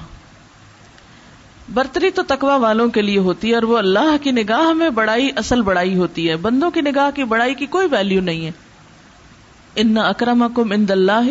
[1.73, 5.29] برتری تو تکوا والوں کے لیے ہوتی ہے اور وہ اللہ کی نگاہ میں بڑائی،
[5.35, 8.51] اصل بڑائی ہوتی ہے۔ بندوں کی نگاہ کی بڑائی کی کوئی ویلو نہیں ہے۔
[9.75, 11.21] ان اکرم کم ان دلہ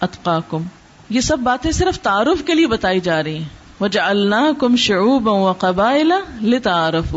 [0.00, 0.62] اتقا کم
[1.10, 3.48] یہ سب باتیں صرف تعارف کے لیے بتائی جا رہی ہیں۔
[3.80, 7.16] وجہ اللہ کم شعوب و قبائل لتعارف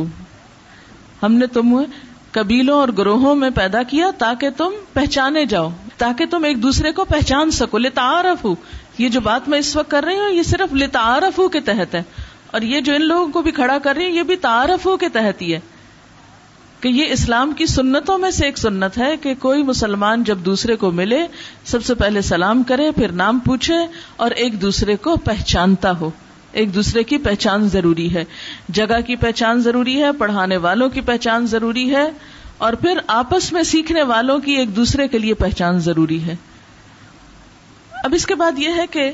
[1.24, 1.84] ہم نے تم
[2.32, 5.70] قبیلوں اور گروہوں میں پیدا کیا تاکہ تم پہچانے جاؤ۔
[6.02, 8.46] تاکہ تم ایک دوسرے کو پہچان سکو لتعارف
[8.98, 12.04] یہ جو بات میں اس وقت کر رہی ہوں، یہ صرف لتعارف کے تحت ہے۔
[12.48, 15.10] اور یہ جو ان لوگوں کو بھی کھڑا کر رہی ہے یہ بھی تعارف کے
[15.10, 15.60] تحت ہی ہے۔
[16.80, 20.76] کہ یہ اسلام کی سنتوں میں سے ایک سنت ہے کہ کوئی مسلمان جب دوسرے
[20.76, 21.28] کو ملے،
[21.66, 23.76] سب سے پہلے سلام کرے، پھر نام پوچھے
[24.16, 26.10] اور ایک دوسرے کو پہچانتا ہو۔
[26.52, 28.24] ایک دوسرے کی پہچان ضروری ہے۔
[28.70, 32.10] جگہ کی پہچان ضروری ہے، پڑھانے والوں کی پہچان ضروری ہے۔
[32.62, 36.36] اور پھر آپس میں سیکھنے والوں کی ایک دوسرے کے لیے پہچان ضروری ہے۔
[37.91, 39.12] اب اس کے بعد یہ ہے کہ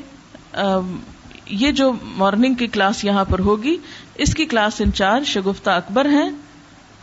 [1.46, 3.76] یہ جو مارننگ کی کلاس یہاں پر ہوگی،
[4.14, 6.30] اس کی کلاس انچارج شگفتہ اکبر ہیں۔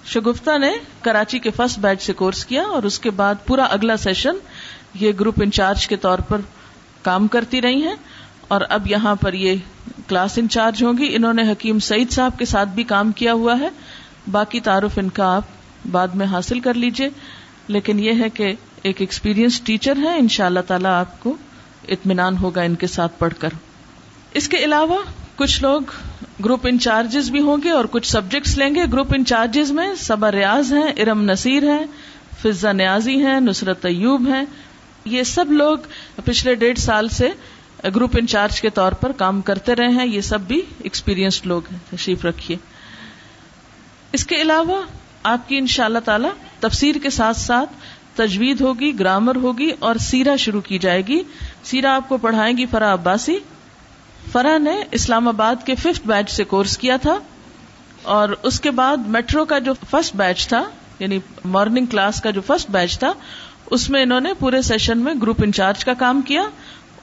[0.05, 3.97] شگفتہ نے کراچی کے فرسٹ بیچ سے کورس کیا اور اس کے بعد پورا اگلا
[3.97, 4.35] سیشن
[4.93, 6.37] یہ گروپ انچارج کے طور پر
[7.01, 7.95] کام کرتی رہی ہیں۔
[8.47, 9.55] اور اب یہاں پر یہ
[10.07, 13.59] کلاس انچارج ہوں گی۔ انہوں نے حکیم سعید صاحب کے ساتھ بھی کام کیا ہوا
[13.59, 13.69] ہے۔
[14.31, 15.43] باقی تعارف ان کا آپ
[15.91, 17.09] بعد میں حاصل کر لیجیے
[17.67, 21.35] لیکن یہ ہے کہ ایک ایکسپیرئنس ٹیچر ہے ان شاء اللہ تعالی آپ کو
[21.87, 23.49] اطمینان ہوگا ان کے ساتھ پڑھ کر۔
[24.33, 25.01] اس کے علاوہ
[25.35, 25.81] کچھ لوگ
[26.45, 30.73] گروپ انچارجز بھی ہوں گے اور کچھ سبجیکٹس لیں گے۔ گروپ انچارجز میں صبر ریاض
[30.73, 31.85] ہیں، ارم نصیر ہے
[32.43, 34.43] فضا نیازی ہیں، نصرت ایوب ہیں۔
[35.05, 35.77] یہ سب لوگ
[36.25, 37.29] پچھلے ڈیڑھ سال سے
[37.83, 41.79] گروپ انچارج کے طور پر کام کرتے رہے ہیں۔ یہ سب بھی ایکسپیرئنسڈ لوگ ہیں،
[41.91, 42.57] تشریف رکھیے۔
[44.11, 44.81] اس کے علاوہ
[45.25, 46.27] آپ کی ان شاء اللہ تعالی
[46.59, 47.69] تفسیر کے ساتھ ساتھ
[48.15, 51.21] تجوید ہوگی، گرامر ہوگی اور سیرا شروع کی جائے گی۔
[51.63, 53.37] سیرا آپ کو پڑھائیں گی فرا عباسی۔
[54.31, 57.17] فرا نے اسلام آباد کے ففتھ بیچ سے کورس کیا تھا
[58.01, 60.63] اور اس کے بعد میٹرو کا جو فرسٹ بیچ تھا
[60.99, 63.13] یعنی مارننگ کلاس کا جو فرسٹ بیچ تھا،
[63.65, 66.43] اس میں انہوں نے پورے سیشن میں گروپ انچارج کا کام کیا۔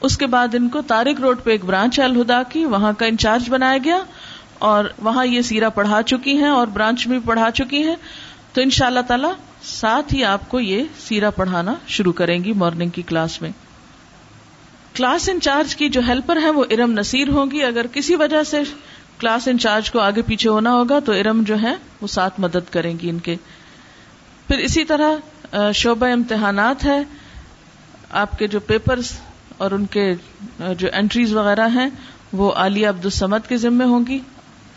[0.00, 3.50] اس کے بعد ان کو تارک روڈ پہ ایک برانچ الہدا کی، وہاں کا انچارج
[3.50, 3.98] بنایا گیا۔
[4.62, 7.96] اور وہاں یہ سیرا پڑھا چکی ہیں اور برانچ بھی پڑھا چکی ہیں۔
[8.52, 9.28] تو ان شاء اللہ تعالی
[9.62, 13.50] ساتھ ہی آپ کو یہ سیرا پڑھانا شروع کریں گی مارننگ کی کلاس میں۔
[14.94, 18.62] کلاس انچارج کی جو ہیلپر ہیں وہ ارم نصیر ہوگی اگر کسی وجہ سے
[19.18, 22.94] کلاس انچارج کو آگے پیچھے ہونا ہوگا تو ارم جو ہے وہ ساتھ مدد کریں
[23.02, 23.36] گی ان کے۔
[24.46, 27.02] پھر اسی طرح شعبہ امتحانات ہے۔
[28.10, 29.12] آپ کے جو پیپرز
[29.56, 30.14] اور ان کے
[30.78, 31.88] جو انٹریز وغیرہ ہیں
[32.32, 34.18] وہ عالیہ عبد السمد کے ذمے ہوں گی۔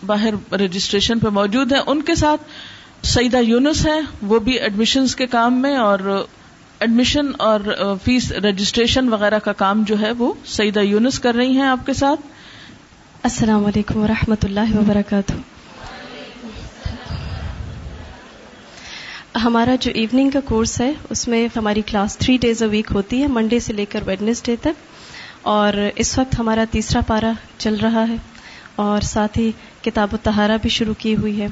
[0.05, 2.41] باہر رجسٹریشن پہ موجود ہیں، ان کے ساتھ
[3.05, 6.25] سعیدہ یونس ہے وہ بھی ایڈمیشنز کے کام میں اور
[6.79, 7.59] ایڈمیشن اور
[8.03, 11.93] فیس رجسٹریشن وغیرہ کا کام جو ہے وہ سعیدہ یونس کر رہی ہیں آپ کے
[11.93, 12.21] ساتھ۔
[13.23, 14.05] السلام علیکم و
[14.43, 15.33] اللہ وبرکاتہ۔
[19.37, 23.21] ہمارا جو ایوننگ کا کورس ہے، اس میں ہماری class three days a week ہوتی
[23.21, 24.95] ہے منڈے سے لے کر ویڈنسڈے تک۔
[25.41, 28.15] اور اس وقت ہمارا تیسرا پارا چل رہا ہے۔
[28.75, 29.51] اور ساتھ ہی
[29.85, 31.47] کتاب و تہارا بھی شروع کی ہوئی ہے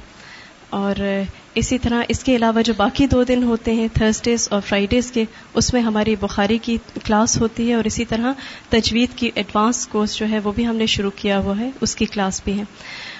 [0.70, 1.22] اور
[1.56, 5.26] اسی طرح اس کے علاوہ جو باقی دو دن ہوتے ہیں تھرسڈیز اور فرائیڈیز کے،
[5.54, 8.34] اس میں ہماری بخاری کی کلاس ہوتی ہے اور اسی طرح
[8.70, 11.96] تجوید کی ایڈوانس کورس جو ہے وہ بھی ہم نے شروع کیا ہوا ہے، اس
[11.96, 12.64] کی کلاس بھی ہے۔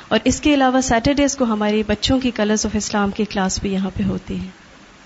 [0.08, 3.74] اور اس کے علاوہ سیٹرڈیز کو ہماری بچوں کی کلرز آف اسلام کی کلاس بھی
[3.74, 4.64] یہاں پہ ہوتی ہے۔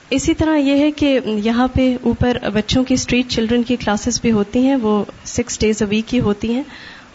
[0.09, 4.31] اسی طرح یہ ہے کہ یہاں پہ اوپر بچوں کی اسٹریٹ چلڈرن کی کلاسز بھی
[4.31, 6.63] ہوتی ہیں، وہ سکس ڈیز اے ویک کی ہوتی ہیں۔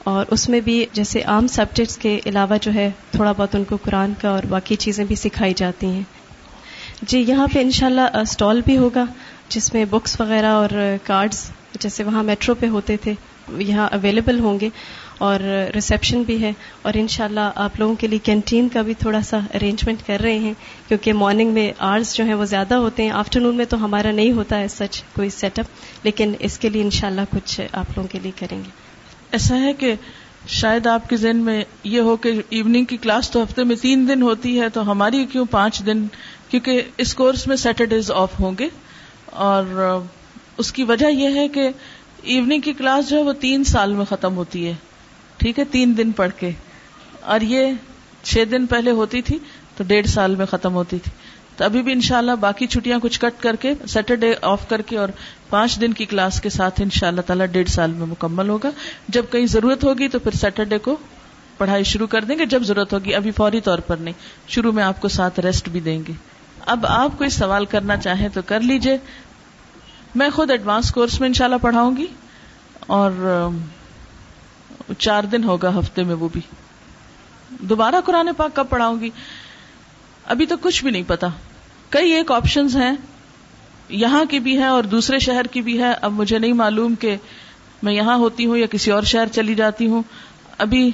[0.04, 3.76] اور اس میں بھی جیسے عام سبجیکٹس کے علاوہ جو ہے، تھوڑا بہت ان کو
[3.76, 6.02] قرآن کا اور باقی چیزیں بھی سکھائی جاتی ہیں۔
[7.02, 9.04] جی یہاں پہ انشاءاللہ اسٹال بھی ہوگا،
[9.48, 10.68] جس میں بکس وغیرہ اور
[11.02, 13.14] کارڈز جیسے وہاں میٹرو پہ ہوتے تھے،
[13.58, 14.68] یہاں اویلیبل ہوں گے۔
[15.18, 15.40] اور
[15.74, 19.38] ریسیپشن بھی ہے۔ اور انشاءاللہ اللہ آپ لوگوں کے لیے کینٹین کا بھی تھوڑا سا
[19.54, 20.54] ارینجمنٹ کر رہے ہیں،
[20.88, 24.32] کیونکہ مارننگ میں آرز جو ہیں وہ زیادہ ہوتے ہیں۔ آفٹر میں تو ہمارا نہیں
[24.32, 25.64] ہوتا ہے سچ کوئی سیٹ اپ
[26.02, 28.81] لیکن اس کے لیے انشاءاللہ کچھ آپ لوگوں کے لیے کریں گے۔
[29.32, 29.94] ایسا ہے کہ
[30.46, 34.08] شاید آپ کے ذہن میں یہ ہو کہ ایوننگ کی کلاس تو ہفتے میں تین
[34.08, 36.06] دن ہوتی ہے، تو ہماری کیوں پانچ دن؟
[36.48, 38.68] کیونکہ اس کورس میں سیٹرڈیز آف ہوں گے۔
[39.26, 39.64] اور
[40.56, 41.68] اس کی وجہ یہ ہے کہ
[42.22, 44.74] ایوننگ کی کلاس جو ہے وہ تین سال میں ختم ہوتی ہے۔
[45.36, 46.50] ٹھیک ہے، تین دن پڑھ کے۔
[47.20, 47.66] اور یہ
[48.22, 49.38] چھ دن پہلے ہوتی تھی،
[49.76, 51.10] تو ڈیڑھ سال میں ختم ہوتی تھی۔
[51.56, 55.08] تو ابھی بھی انشاءاللہ باقی چھٹیاں کچھ کٹ کر کے سیٹرڈے آف کر کے اور
[55.50, 58.70] پانچ دن کی کلاس کے ساتھ ان شاء اللہ ڈیڑھ سال میں مکمل ہوگا۔
[59.08, 60.96] جب کہیں ضرورت ہوگی تو پھر سیٹرڈے کو
[61.58, 64.14] پڑھائی شروع کر دیں گے، جب ضرورت ہوگی۔ ابھی فوری طور پر نہیں،
[64.48, 66.12] شروع میں آپ کو ساتھ ریسٹ بھی دیں گے۔
[66.66, 68.96] اب آپ کوئی سوال کرنا چاہیں تو کر لیجیے۔
[70.14, 72.06] میں خود ایڈوانس کورس میں انشاءاللہ پڑھاؤں گی
[72.86, 73.48] اور،
[74.98, 76.40] چار دن ہوگا ہفتے میں وہ بھی۔
[77.50, 79.10] دوبارہ قرآن پاک کب پڑھاؤں گی؟
[80.26, 81.26] ابھی تو کچھ بھی نہیں پتا۔
[81.90, 82.92] کئی ایک آپشنز ہیں،
[83.88, 87.16] یہاں کی بھی ہے اور دوسرے شہر کی بھی ہے۔ اب مجھے نہیں معلوم کہ
[87.82, 90.02] میں یہاں ہوتی ہوں یا کسی اور شہر چلی جاتی ہوں۔
[90.58, 90.90] ابھی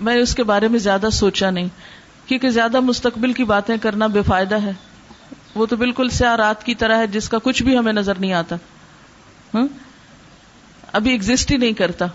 [0.00, 1.68] میں اس کے بارے میں زیادہ سوچا نہیں،
[2.26, 4.72] کیونکہ زیادہ مستقبل کی باتیں کرنا بے فائدہ ہے۔
[5.54, 8.32] وہ تو بالکل سیاہ رات کی طرح ہے، جس کا کچھ بھی ہمیں نظر نہیں
[8.32, 8.56] آتا۔
[9.54, 9.66] ہاں؟
[10.92, 12.06] ابھی ایگزٹ ہی نہیں کرتا۔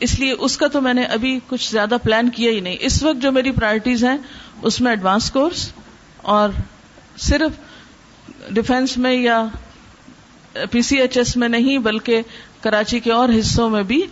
[0.00, 3.02] اس لیے اس کا تو میں نے ابھی کچھ زیادہ پلان کیا ہی نہیں۔ اس
[3.02, 4.16] وقت جو میری پرائرٹیز ہیں،
[4.62, 5.72] اس میں ایڈوانس کورس
[6.22, 6.48] اور
[7.16, 7.52] صرف
[8.50, 9.44] ڈفینس میں یا
[10.70, 12.22] پی سی ایچ ایس میں نہیں، بلکہ
[12.60, 14.02] کراچی کے اور حصوں میں بھی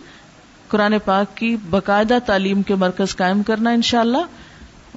[0.68, 4.22] قرآن پاک کی باقاعدہ تعلیم کے مرکز قائم کرنا انشاءاللہ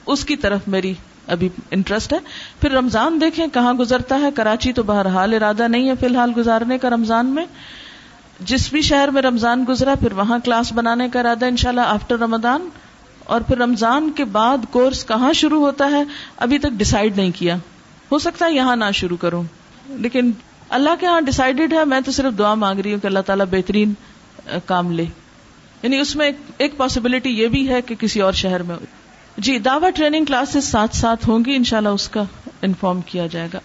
[0.06, 0.94] اس کی طرف میری
[1.28, 2.18] ابھی انٹرسٹ ہے۔
[2.62, 6.78] پھر رمضان دیکھیں کہاں گزرتا ہے۔ کراچی تو بہرحال ارادہ نہیں ہے فی الحال گزارنے
[6.78, 7.46] کا رمضان میں۔
[8.40, 12.70] جس بھی شہر میں رمضان گزرا، پھر وہاں کلاس بنانے کا ارادہ انشاءاللہ آفٹر رمضان۔
[13.24, 16.04] اور پھر رمضان کے بعد کورس کہاں شروع ہوتا ہے؟
[16.38, 17.56] ابھی تک ڈسائڈ نہیں کیا۔
[18.12, 19.44] ہو سکتا ہے یہاں نہ شروع کروں۔
[19.88, 20.32] لیکن
[20.70, 23.46] اللہ کے یہاں ڈسائڈیڈ ہے، میں تو صرف دعا مانگ رہی ہوں کہ اللہ تعالیٰ
[23.52, 23.94] بہترین
[24.66, 25.06] کام لے۔
[25.84, 28.76] یعنی اس میں ایک پاسبلٹی یہ بھی ہے کہ کسی اور شہر میں
[29.38, 32.24] جی دعوی ٹریننگ کلاسز ساتھ ساتھ ہوں گی، انشاءاللہ اس کا
[32.62, 33.60] انفارم کیا جائے گا۔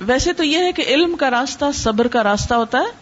[0.00, 2.92] ویسے تو یہ ہے کہ علم کا راستہ، صبر کا راستہ ہوتا ہے۔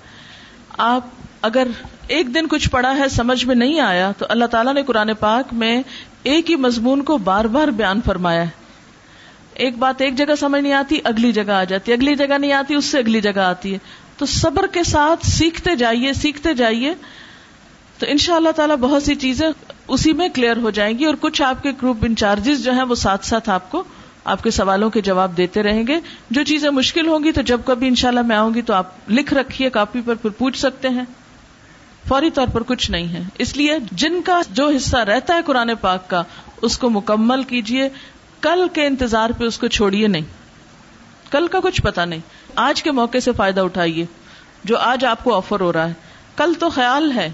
[0.79, 1.07] آپ
[1.42, 1.66] اگر
[2.09, 5.53] ایک دن کچھ پڑھا ہے، سمجھ میں نہیں آیا، تو اللہ تعالیٰ نے قرآن پاک
[5.53, 5.83] میں
[6.22, 8.48] ایک ہی مضمون کو بار بار بیان فرمایا ہے۔
[9.55, 12.74] ایک بات ایک جگہ سمجھ نہیں آتی، اگلی جگہ آ جاتی، اگلی جگہ نہیں آتی،
[12.74, 13.79] اس سے اگلی جگہ آتی ہے۔
[14.16, 16.94] تو صبر کے ساتھ سیکھتے جائیے سیکھتے جائیے۔
[17.98, 19.48] تو ان شاء اللہ تعالیٰ بہت سی چیزیں
[19.88, 22.94] اسی میں کلیئر ہو جائیں گی اور کچھ آپ کے گروپ انچارجز جو ہیں، وہ
[22.94, 23.85] ساتھ ساتھ آپ کو،
[24.24, 26.00] آپ کے سوالوں کے جواب دیتے رہیں گے۔
[26.31, 29.35] جو چیزیں مشکل ہوں گی، تو جب کبھی انشاءاللہ میں آؤں گی تو آپ لکھ
[29.35, 31.05] رکھیے، کاپی پر پھر پوچھ سکتے ہیں۔
[32.09, 35.71] فوری طور پر کچھ نہیں ہے۔ اس لیے جن کا جو حصہ رہتا ہے قرآن
[35.81, 36.23] پاک کا،
[36.63, 37.89] اس کو مکمل کیجیے
[38.41, 40.23] کل کے انتظار پہ اس کو چھوڑیے نہیں۔
[41.31, 42.21] کل کا کچھ پتا نہیں۔
[42.55, 44.07] آج کے موقع سے فائدہ اٹھائیے۔
[44.65, 45.93] جو آج آپ کو آفر ہو رہا ہے۔
[46.37, 47.31] کل تو خیال ہے۔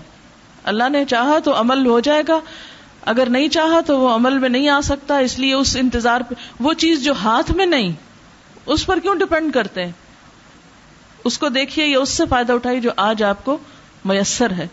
[0.65, 2.41] اللہ نے چاہا تو عمل ہو جائے گا۔
[3.03, 6.35] اگر نہیں چاہا تو وہ عمل میں نہیں آ سکتا۔ اس لیے اس انتظار پہ،
[6.61, 7.93] وہ چیز جو ہاتھ میں نہیں،
[8.67, 9.93] اس پر کیوں ڈپینڈ کرتے ہیں؟
[11.25, 13.59] اس کو دیکھیے یا اس سے فائدہ اٹھائیے جو آج آپ کو
[14.07, 14.67] میسر ہے۔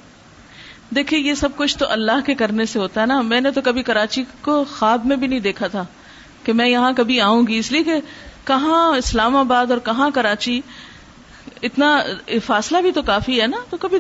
[0.95, 3.61] دیکھیے یہ سب کچھ تو اللہ کے کرنے سے ہوتا ہے نا۔ میں نے تو
[3.61, 5.85] کبھی کراچی کو خواب میں بھی نہیں دیکھا تھا
[6.43, 7.93] کہ میں یہاں کبھی آؤں گی۔ اس لیے کہ
[8.45, 10.61] کہاں اسلام آباد اور کہاں کراچی؟
[11.61, 12.01] اتنا
[12.45, 13.99] فاصلہ بھی تو کافی ہے نا۔ تو کبھی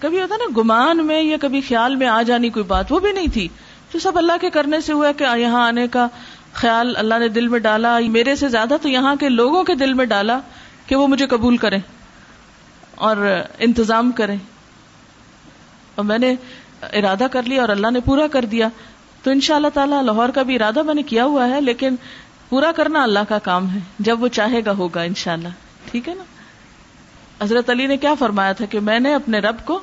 [0.00, 3.12] کبھی ہوتا نا، گمان میں یا کبھی خیال میں آ جانی کوئی بات، وہ بھی
[3.12, 3.48] نہیں تھی۔
[3.92, 6.08] تو سب اللہ کے کرنے سے ہوا کہ یہاں آنے کا
[6.52, 9.92] خیال اللہ نے دل میں ڈالا۔ میرے سے زیادہ تو یہاں کے لوگوں کے دل
[9.94, 10.38] میں ڈالا
[10.86, 11.78] کہ وہ مجھے قبول کریں
[12.94, 14.36] اور انتظام کریں۔
[15.94, 16.34] اور میں نے
[16.92, 18.68] ارادہ کر لیا اور اللہ نے پورا کر دیا۔
[19.22, 21.94] تو ان شاء اللہ تعالیٰ لاہور کا بھی ارادہ میں نے کیا ہوا ہے، لیکن
[22.48, 25.48] پورا کرنا اللہ کا کام ہے، جب وہ چاہے گا ہوگا ان شاء اللہ
[25.90, 26.24] ٹھیک ہے نا؟
[27.44, 29.80] حضرت علی نے کیا فرمایا تھا کہ میں نے اپنے رب کو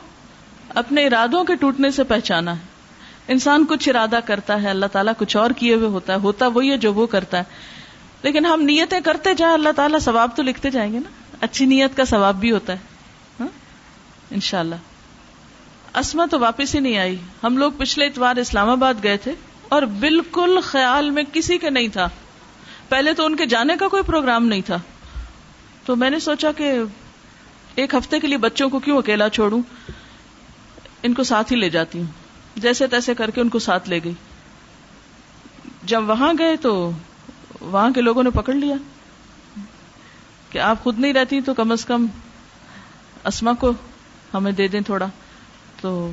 [0.76, 2.62] اپنے ارادوں کے ٹوٹنے سے پہچانا ہے۔
[3.28, 6.72] انسان کچھ ارادہ کرتا ہے، اللہ تعالیٰ کچھ اور کیے ہوئے ہوتا ہے، ہوتا وہی
[6.72, 7.44] ہے جو وہ کرتا ہے۔
[8.24, 11.98] لیکن ہم نیتیں کرتے جائیں، اللہ تعالیٰ ثواب تو لکھتے جائیں گے نا۔ اچھی نیت
[11.98, 12.78] کا ثواب بھی ہوتا ہے۔
[13.40, 13.48] ہاں؟
[14.32, 14.76] ان شاء اللہ
[15.94, 19.34] اسما تو واپس ہی نہیں آئی۔ ہم لوگ پچھلے اتوار اسلام آباد گئے تھے
[19.70, 22.10] اور بالکل خیال میں کسی کے نہیں تھا۔
[22.90, 24.78] پہلے تو ان کے جانے کا کوئی پروگرام نہیں تھا۔
[25.86, 26.74] تو میں نے سوچا کہ
[27.76, 29.62] ایک ہفتے کے لیے بچوں کو کیوں اکیلا چھوڑوں؟
[31.04, 32.06] ان کو ساتھ ہی لے جاتی ہوں۔
[32.56, 34.14] جیسے تیسے کر کے ان کو ساتھ لے گئی۔
[35.84, 36.92] جب وہاں گئے تو
[37.62, 38.76] وہاں کے لوگوں نے پکڑ لیا
[40.50, 42.06] کہ آپ خود نہیں رہتی تو کم از کم
[43.24, 43.72] اسما کو
[44.34, 45.08] ہمیں دے دیں تھوڑا۔
[45.82, 46.12] تو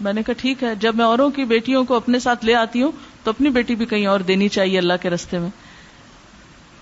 [0.00, 2.82] میں نے کہا ٹھیک ہے، جب میں اوروں کی بیٹیوں کو اپنے ساتھ لے آتی
[2.82, 2.92] ہوں،
[3.24, 5.50] تو اپنی بیٹی بھی کہیں اور دینی چاہیے اللہ کے رستے میں۔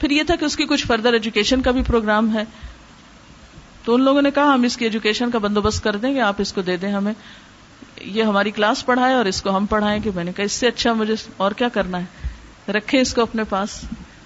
[0.00, 2.44] پھر یہ تھا کہ اس کی کچھ فردر ایجوکیشن کا بھی پروگرام ہے۔
[3.84, 6.34] تو ان لوگوں نے کہا، ہم اس کی ایجوکیشن کا بندوبست کر دیں گے، آپ
[6.38, 7.12] اس کو دے دیں ہمیں۔
[8.00, 10.68] یہ ہماری کلاس پڑھائے اور اس کو ہم پڑھائیں کہ میں نے کہا، اس سے
[10.68, 12.28] اچھا مجھے اور کیا کرنا ہے؟
[12.72, 13.80] رکھے اس کو اپنے پاس۔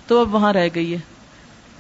[0.06, 1.13] تو اب وہاں رہ گئی ہے۔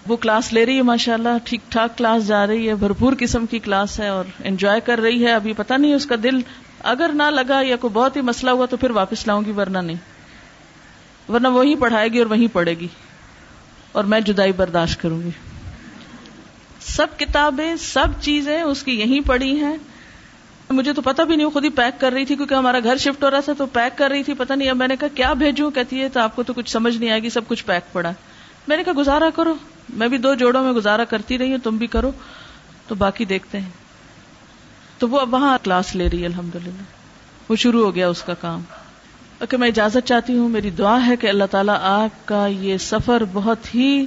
[0.08, 3.46] وہ کلاس لے رہی ہے ماشاء اللہ ٹھیک ٹھاک کلاس جا رہی ہے، بھرپور قسم
[3.46, 6.40] کی کلاس ہے اور انجوائے کر رہی ہے۔ ابھی پتا نہیں اس کا دل
[6.80, 9.78] اگر نہ لگا یا کوئی بہت ہی مسئلہ ہوا تو پھر واپس لاؤں گی، ورنہ
[9.78, 9.96] نہیں۔
[11.32, 12.88] ورنہ وہی پڑھائے گی اور وہیں پڑھے گی۔
[13.92, 15.30] اور میں جدائی برداشت کروں گی۔
[16.80, 19.76] سب کتابیں، سب چیزیں اس کی یہیں پڑی ہیں۔
[20.70, 23.24] مجھے تو پتا بھی نہیں خود ہی پیک کر رہی تھی کیونکہ ہمارا گھر شفٹ
[23.24, 25.32] ہو رہا تھا تو پیک کر رہی تھی۔ پتا نہیں، اب میں نے کہا، کیا
[25.32, 27.92] بھیجوں؟ کہتی ہے، تو آپ کو تو کچھ سمجھ نہیں آئے گی، سب کچھ پیک
[27.92, 28.12] پڑا
[28.68, 29.54] میں نے کہا، گزارا کرو۔
[29.94, 32.10] میں بھی دو جوڑوں میں گزارا کرتی رہی ہوں، تم بھی کرو،
[32.88, 33.70] تو باقی دیکھتے ہیں۔
[34.98, 36.82] تو وہ اب وہاں کلاس لے رہی ہے الحمد للہ
[37.48, 38.62] وہ شروع ہو گیا اس کا کام۔
[39.38, 43.22] اوکے، میں اجازت چاہتی ہوں، میری دعا ہے کہ اللہ تعالیٰ آپ کا یہ سفر
[43.32, 44.06] بہت ہی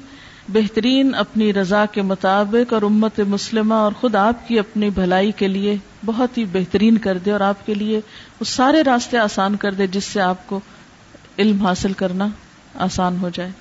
[0.49, 5.47] بہترین اپنی رضا کے مطابق اور امت مسلمہ اور خود آپ کی اپنی بھلائی کے
[5.47, 7.97] لیے بہت ہی بہترین کر دے اور آپ کے لیے
[8.39, 10.59] وہ سارے راستے آسان کر دے جس سے آپ کو
[11.39, 12.27] علم حاصل کرنا
[12.75, 13.51] آسان ہو جائے۔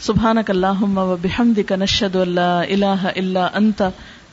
[0.00, 3.88] سبحان اللہ و بحمد کا نشد اللہ اللہ اللہ انتا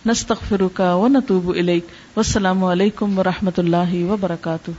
[0.06, 4.72] نستغفرک و نتوب الیک، والسلام علیکم و رحمۃ اللہ وبرکاتہ۔